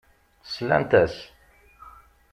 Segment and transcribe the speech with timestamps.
[0.53, 1.15] Slant-as.